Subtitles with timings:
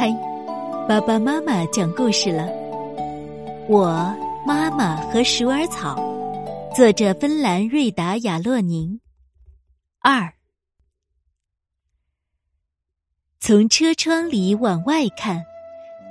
[0.00, 0.10] 嗨，
[0.88, 2.48] 爸爸妈妈讲故事了。
[3.68, 4.10] 我
[4.46, 5.94] 妈妈和鼠耳草，
[6.74, 8.98] 作者芬兰瑞达·雅洛宁。
[9.98, 10.32] 二，
[13.40, 15.44] 从车窗里往外看，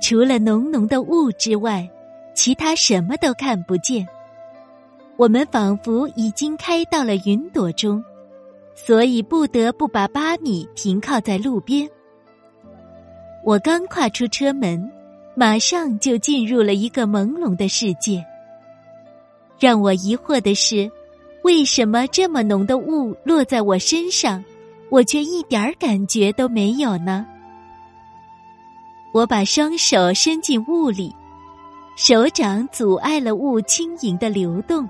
[0.00, 1.90] 除了浓浓的雾之外，
[2.32, 4.06] 其他什么都看不见。
[5.16, 8.00] 我们仿佛已经开到了云朵中，
[8.76, 11.90] 所以不得不把巴米停靠在路边。
[13.42, 14.90] 我刚跨出车门，
[15.34, 18.24] 马上就进入了一个朦胧的世界。
[19.58, 20.90] 让我疑惑的是，
[21.42, 24.44] 为什么这么浓的雾落在我身上，
[24.90, 27.26] 我却一点儿感觉都没有呢？
[29.12, 31.14] 我把双手伸进雾里，
[31.96, 34.88] 手掌阻碍了雾轻盈的流动。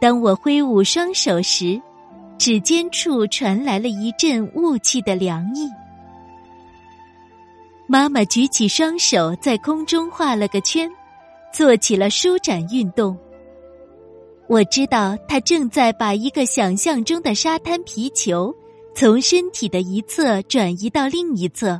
[0.00, 1.80] 当我挥舞双手时，
[2.38, 5.68] 指尖处传来了一阵雾气的凉意。
[7.92, 10.90] 妈妈举起双手，在空中画了个圈，
[11.52, 13.14] 做起了舒展运动。
[14.48, 18.50] 我知道她正在把一个想象中的沙滩皮球
[18.94, 21.78] 从身体的一侧转移到另一侧。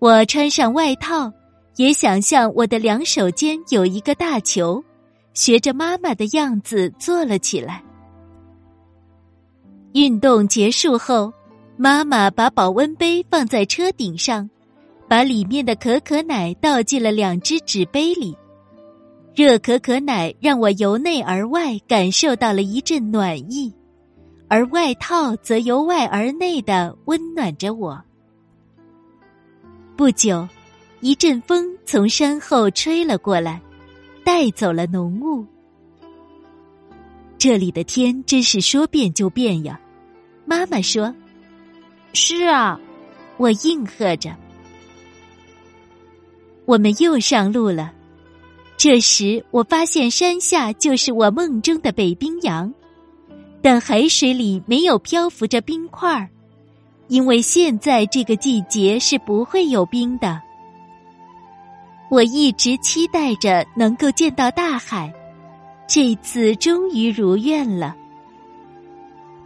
[0.00, 1.32] 我穿上外套，
[1.76, 4.82] 也想象我的两手间有一个大球，
[5.32, 7.84] 学着妈妈的样子做了起来。
[9.92, 11.32] 运动结束后。
[11.82, 14.50] 妈妈把保温杯放在车顶上，
[15.08, 18.36] 把里面的可可奶倒进了两只纸杯里。
[19.34, 23.72] 热可可奶让我由内而外感受到了一阵暖意，
[24.46, 27.98] 而外套则由外而内的温暖着我。
[29.96, 30.46] 不久，
[31.00, 33.58] 一阵风从山后吹了过来，
[34.22, 35.46] 带走了浓雾。
[37.38, 39.80] 这里的天真是说变就变呀，
[40.44, 41.10] 妈妈说。
[42.12, 42.78] 是啊，
[43.36, 44.34] 我应和着。
[46.64, 47.92] 我们又上路了。
[48.76, 52.72] 这时，我发现山下就是我梦中的北冰洋，
[53.60, 56.30] 但海水里没有漂浮着冰块儿，
[57.08, 60.40] 因为现在这个季节是不会有冰的。
[62.10, 65.12] 我一直期待着能够见到大海，
[65.86, 67.94] 这次终于如愿了。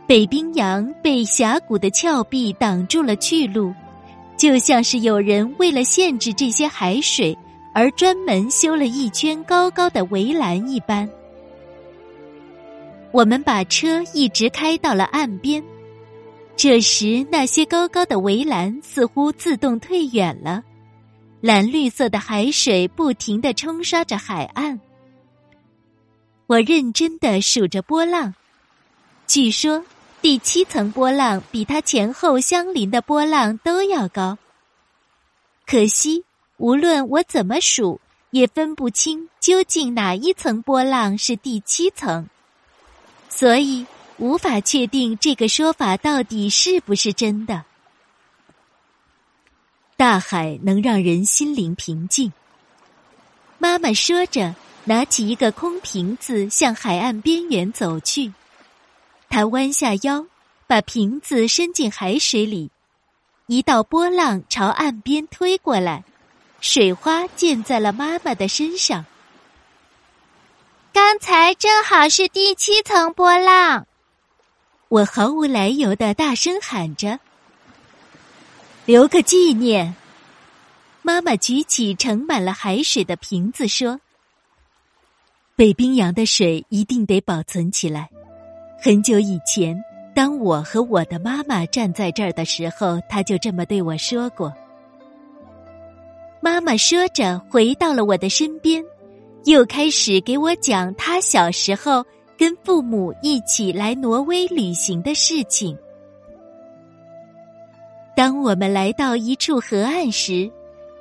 [0.06, 3.75] 北冰洋被峡谷的峭壁挡住了去路，
[4.37, 7.37] 就像是有人为了限制这些海水
[7.72, 11.09] 而专门修了一圈高高的围栏一般。
[13.12, 15.65] 我们把车一直开到了岸边，
[16.54, 20.62] 这时那些高高的围栏似乎自动退远了，
[21.41, 24.78] 蓝绿色的海水不停的冲刷着海岸。
[26.47, 28.34] 我认真的数着波浪，
[29.26, 29.82] 据说。
[30.24, 34.38] 第七层波浪比它前后相邻的波浪都要高。
[35.66, 36.24] 可惜，
[36.56, 42.26] 无论我怎么数，也分不清究竟哪一层波浪是第七层，
[43.28, 43.84] 所以
[44.16, 47.62] 无法确定这个说法到底是不是真的。
[49.98, 52.32] 大海能让人心灵平静。
[53.58, 54.54] 妈妈说着，
[54.84, 58.32] 拿起一个空瓶子，向海岸边缘走去。
[59.28, 60.26] 他弯下腰，
[60.66, 62.70] 把瓶子伸进海水里，
[63.46, 66.04] 一道波浪朝岸边推过来，
[66.60, 69.04] 水花溅在了妈妈的身上。
[70.92, 73.86] 刚才正好是第七层波浪，
[74.88, 77.18] 我毫无来由的大声喊着
[78.86, 79.96] ：“留个纪念。”
[81.02, 84.00] 妈妈举起盛满了海水的瓶子说
[85.56, 88.08] ：“北冰洋的水一定得保存起来。”
[88.84, 89.83] 很久以前，
[90.15, 94.53] 当我和我的妈妈站在这儿的时候，她就这么对我说过。
[96.43, 98.84] 妈妈说着，回到了我的身边，
[99.47, 102.05] 又开始给我讲她小时候
[102.37, 105.75] 跟父母一起来挪威旅行的事情。
[108.15, 110.53] 当我们来到一处河岸时，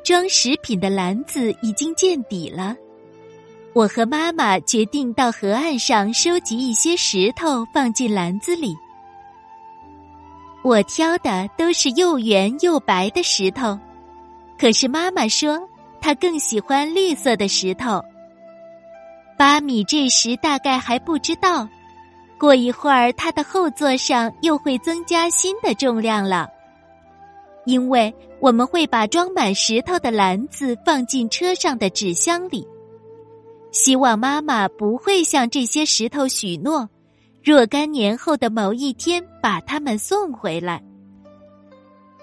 [0.05, 2.77] 装食品的篮子已经见底了。
[3.73, 8.75] 我和妈妈决定到河岸上收集一些石头，放进篮子里。
[10.61, 13.77] 我挑的都是又圆又白的石头，
[14.59, 15.59] 可是妈妈说
[15.99, 17.99] 她更喜欢绿色的石头。
[19.39, 21.67] 巴米这时大概还不知道，
[22.37, 26.47] 过一会儿他的后座上又会增加新的重量了，
[27.65, 32.65] 因为我们会把装满石头的篮子放进车上的纸箱里。
[33.73, 36.87] 希望妈妈不会向这些石头许诺，
[37.43, 40.81] 若干年后的某一天把它们送回来。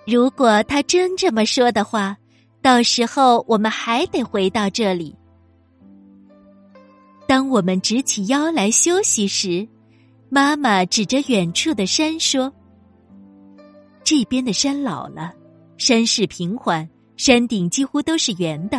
[0.07, 2.17] 如果他真这么说的话，
[2.63, 5.15] 到时候我们还得回到这里。
[7.27, 9.67] 当我们直起腰来休息时，
[10.29, 12.53] 妈妈指着远处的山说
[14.05, 15.33] ：“这边的山老了，
[15.79, 18.79] 山势平缓，山顶几乎都是圆的；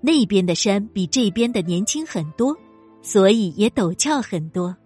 [0.00, 2.56] 那边的山比这边的年轻很多，
[3.02, 4.76] 所以也陡峭很多。”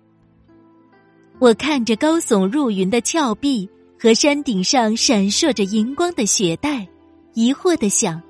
[1.40, 3.68] 我看着高耸入云的峭壁。
[3.96, 6.86] 和山顶上闪烁着荧光的雪带，
[7.32, 8.20] 疑惑的想：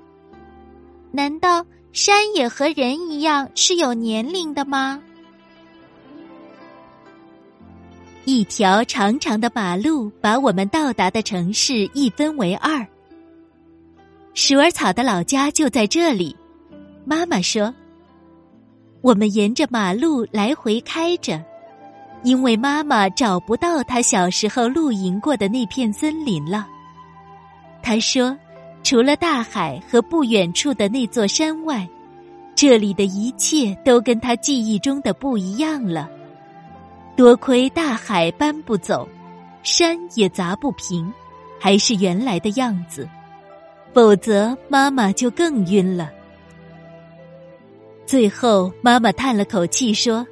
[1.11, 5.03] 难道山也和人一样是有年龄的吗？
[8.23, 12.87] 一条长长的马路把我们到达的城市一分为二。
[14.33, 16.33] 鼠儿草的老家就在这里，
[17.05, 17.73] 妈妈说。
[19.01, 21.41] 我们沿着马路来回开着。
[22.23, 26.65] 因为妈妈找不到她小时候露营过的那片森林了，
[27.83, 28.35] 她说
[28.81, 31.87] ：“除了大海和不远处的那座山外，
[32.55, 36.09] 这里的一切都跟她记忆中的不一样了。
[37.15, 39.07] 多亏大海搬不走，
[39.61, 41.13] 山也砸不平，
[41.59, 43.07] 还是原来的样子，
[43.93, 46.11] 否则妈妈就更晕了。”
[48.05, 50.25] 最后，妈妈叹了口气说。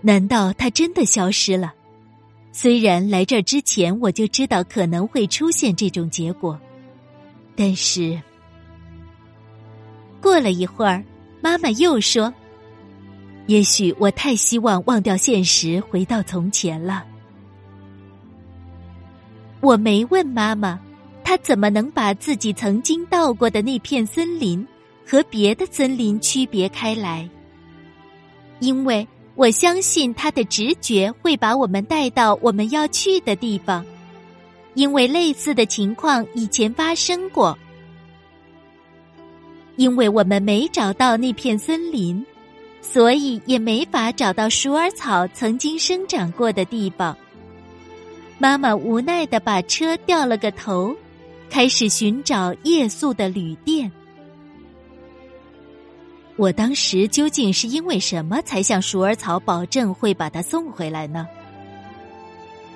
[0.00, 1.74] 难道他真的消失了？
[2.52, 6.58] 虽然来这儿之前我就知道可能会出现这种结果，
[7.56, 8.16] 但是
[10.20, 11.04] 过了一会儿，
[11.40, 12.32] 妈妈又说
[13.46, 17.04] ：“也许我太希望忘掉现实，回到从前了。”
[19.60, 20.78] 我没问妈妈，
[21.24, 24.64] 她怎么能把自己曾经到过的那片森林
[25.08, 27.28] 和别的森林区别开来？
[28.60, 29.06] 因为。
[29.38, 33.86] 我相信他的直觉会把我们带到我们要去的地方，
[34.74, 37.56] 因为类似的情况以前发生过。
[39.76, 42.26] 因为我们没找到那片森林，
[42.82, 47.16] 所以也没法找到鼠耳草曾经生长过的地方。
[48.38, 50.92] 妈妈无奈的把车掉了个头，
[51.48, 53.88] 开始寻找夜宿的旅店。
[56.38, 61.26] 我当时究竟是因为什么才向鼠儿草保证会把它送回来呢？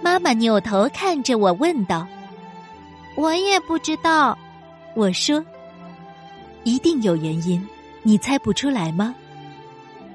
[0.02, 2.04] 妈妈扭头看着我问道
[3.14, 4.36] ：“我也不知道。”
[4.96, 5.42] 我说
[6.64, 7.64] ：“一定有原因，
[8.02, 9.14] 你猜不出来吗？”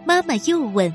[0.03, 0.93] 妈妈又问。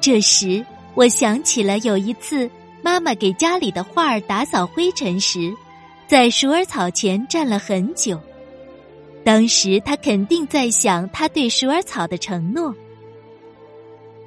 [0.00, 2.50] 这时我想起了有一次，
[2.82, 5.54] 妈妈给家里的画儿打扫灰尘时，
[6.08, 8.20] 在鼠儿草前站了很久。
[9.26, 12.72] 当时他肯定在想他对鼠耳草的承诺。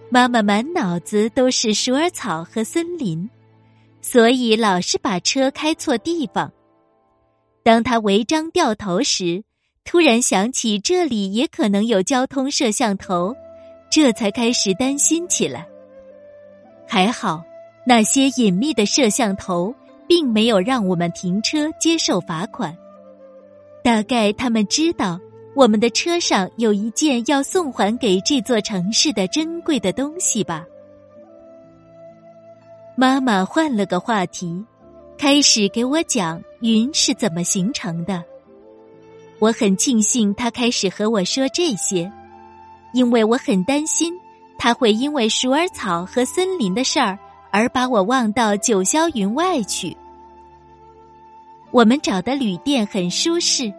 [0.09, 3.29] 妈妈满脑子都是鼠耳草和森林，
[4.01, 6.51] 所以老是把车开错地方。
[7.63, 9.41] 当他违章掉头时，
[9.85, 13.33] 突然想起这里也可能有交通摄像头，
[13.89, 15.65] 这才开始担心起来。
[16.85, 17.41] 还好，
[17.85, 19.73] 那些隐秘的摄像头
[20.09, 22.75] 并没有让我们停车接受罚款。
[23.83, 25.19] 大概他们知道
[25.55, 30.65] 我们的车上有一件要送还给这座城市的珍贵的东西吧。
[32.95, 34.63] 妈妈换了个话题，
[35.17, 38.23] 开始给我讲云是怎么形成的。
[39.39, 42.11] 我很庆幸他开始和我说这些，
[42.93, 44.13] 因为我很担心
[44.57, 47.17] 他会因为鼠耳草和森林的事儿
[47.49, 49.95] 而把我忘到九霄云外去。
[51.71, 53.71] 我们找的旅店很舒适，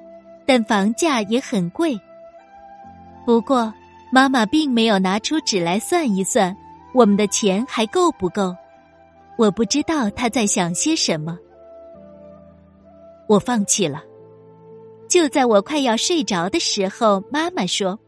[0.47, 1.99] 但房价也很贵。
[3.27, 3.73] 不过，
[4.13, 6.57] 妈妈并没有拿出纸来算一算，
[6.95, 8.55] 我们的钱还够不够。
[9.37, 11.39] 我不知道她在想些什么。
[13.27, 14.03] 我放弃了。
[15.09, 17.99] 就在我快要睡着的时候，妈妈说：“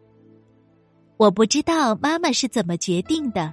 [1.18, 3.52] 我不知道妈妈是怎么决定的，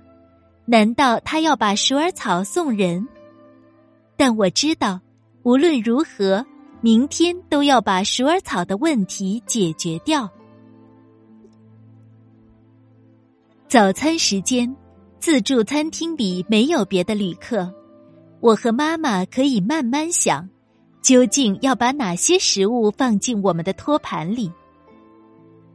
[0.66, 3.08] 难道她要把鼠耳草送人？
[4.16, 5.00] 但我知道。”
[5.50, 6.46] 无论如何，
[6.80, 10.30] 明天都要把鼠耳草的问题解决掉。
[13.68, 14.72] 早餐时间，
[15.20, 17.74] 自助餐厅里没有别的旅客，
[18.42, 20.48] 我和妈妈可以慢慢想，
[21.02, 24.52] 究竟要把哪些食物放进我们的托盘里。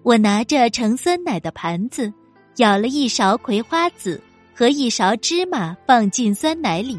[0.05, 2.13] 我拿着盛酸奶的盘子，
[2.55, 4.23] 舀了一勺葵花籽
[4.55, 6.97] 和一勺芝麻放进酸奶里。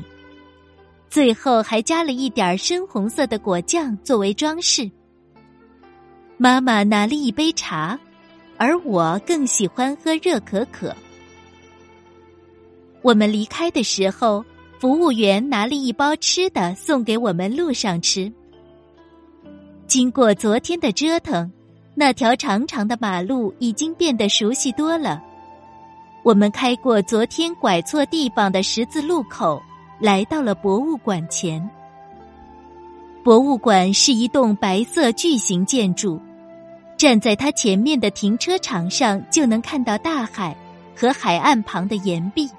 [1.09, 4.89] 最后还加了一点深红色的果酱作为装饰。
[6.37, 7.97] 妈妈拿了一杯茶，
[8.57, 10.93] 而我更喜欢喝热可可。
[13.01, 14.43] 我们离开的时候，
[14.79, 18.31] 服务员拿了一包吃的送给我们路上吃。
[19.87, 21.49] 经过昨天的折腾，
[21.93, 25.23] 那条长长的马路已经变得熟悉多了。
[26.23, 29.61] 我们开过昨天拐错地方的十字路口，
[29.99, 31.69] 来到了博物馆前。
[33.23, 36.21] 博物馆是一栋白色巨型建筑，
[36.97, 40.55] 站在它前面的停车场上就能看到大海
[40.95, 42.49] 和海岸旁的岩壁。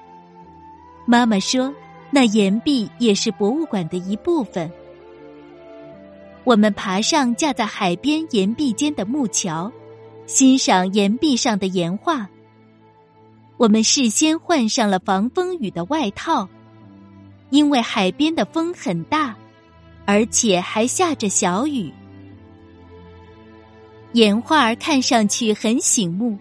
[1.04, 1.72] 妈妈说，
[2.10, 4.70] 那岩壁也是博物馆的一部分。
[6.42, 9.70] 我们爬上架在海边岩壁间的木桥，
[10.26, 12.28] 欣赏岩壁上的岩画。
[13.56, 16.48] 我们事先换上了防风雨的外套，
[17.50, 19.34] 因为海边的风很大。
[20.08, 21.92] 而且还下着小雨，
[24.12, 26.38] 岩画儿看上去很醒目，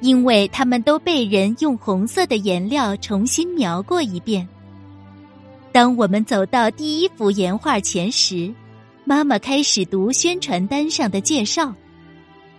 [0.00, 4.48] 因为它们都被人用红色的颜料重新描过一遍。
[5.70, 8.52] 当我们走到第一幅岩画前时，
[9.04, 11.72] 妈妈开始读宣传单上的介绍，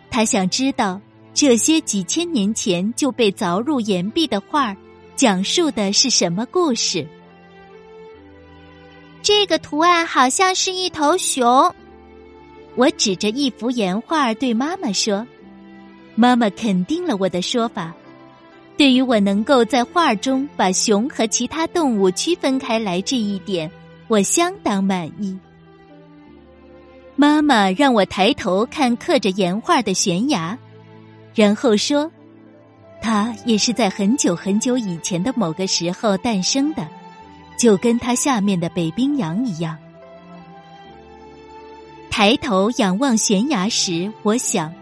[0.09, 1.01] 她想知道
[1.33, 4.77] 这些几千年前就被凿入岩壁的画儿
[5.17, 7.05] 讲述的是什么故事。
[9.21, 11.73] 这个图案好像是一头熊，
[12.75, 15.27] 我指着一幅岩画对妈妈说
[16.15, 17.93] ：“妈妈肯定了我的说法。
[18.77, 23.69] 对于我能够在画中把熊和其他动物区分开来这一点，
[24.07, 25.37] 我相当满意。”
[27.17, 30.57] 妈妈让我抬头看刻着岩画的悬崖，
[31.33, 32.09] 然后说
[33.01, 36.87] ：“它也是在很久很久以前的某个时候诞生的。”
[37.57, 39.77] 就跟它下面的北冰洋一样。
[42.09, 44.73] 抬头仰望悬崖时，我想，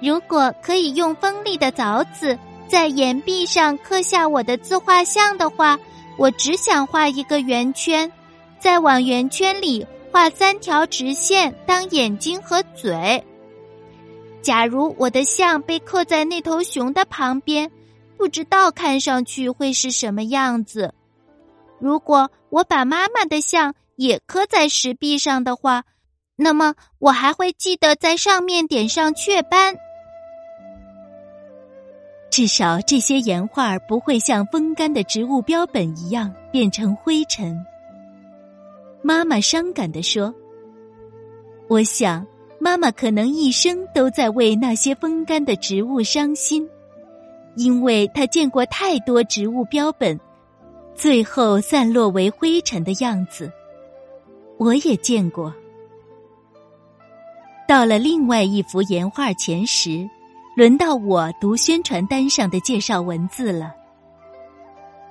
[0.00, 5.78] 如果可以用锋利的凿子在岩壁上刻下我的自画像的话，
[6.16, 8.10] 我只想画一个圆圈，
[8.58, 13.22] 再往圆圈里画三条直线当眼睛和嘴。
[14.42, 17.70] 假如我的像被刻在那头熊的旁边，
[18.16, 20.92] 不知道看上去会是什么样子。
[21.78, 25.84] 如果我把妈妈的像也刻在石壁上的话，
[26.36, 29.76] 那么我还会记得在上面点上雀斑。
[32.30, 37.64] 至少这些岩画不会像风干的植物标本一样变成灰尘。
[39.00, 40.34] 妈妈伤感的说
[41.68, 42.26] ：“我想，
[42.58, 46.68] 妈妈可能一生都在为那些风干的植物伤心，
[47.54, 50.18] 因为她见过太多植物标本。”
[50.96, 53.52] 最后散落为灰尘的样子，
[54.56, 55.52] 我也见过。
[57.68, 60.08] 到了另外一幅岩画前时，
[60.56, 63.74] 轮到我读宣传单上的介绍文字了。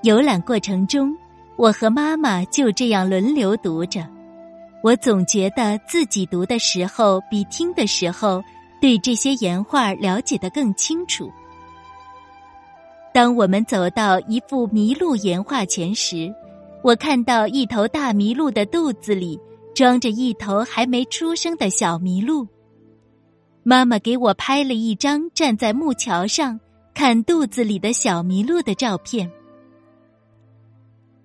[0.01, 1.15] 游览过程中，
[1.55, 4.07] 我和妈妈就这样轮流读着。
[4.81, 8.43] 我总觉得自己读的时候比听的时候，
[8.81, 11.31] 对这些岩画了解的更清楚。
[13.15, 16.35] 当我们走到一幅麋鹿岩画前时，
[16.83, 19.39] 我看到一头大麋鹿的肚子里
[19.73, 22.45] 装着一头还没出生的小麋鹿。
[23.63, 26.59] 妈妈给我拍了一张站在木桥上
[26.93, 29.31] 看肚子里的小麋鹿的照片。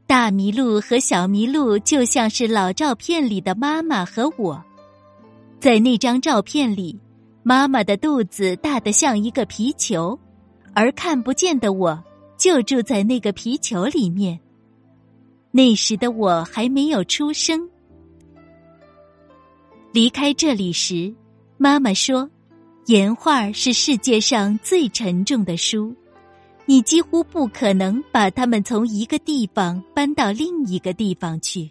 [0.07, 4.63] 大麋鹿和小麋鹿就像是老照片里的妈妈和我，
[5.59, 6.97] 在那张照片里，
[7.43, 10.17] 妈妈的肚子大得像一个皮球。
[10.81, 12.03] 而看不见的我，
[12.39, 14.41] 就住在那个皮球里面。
[15.51, 17.69] 那时的我还没有出生。
[19.93, 21.15] 离开这里时，
[21.59, 22.27] 妈妈说
[22.89, 25.95] ：“岩画是世界上最沉重的书，
[26.65, 31.71] 你几乎不可能把它们从一个地方搬到另一个地方去。”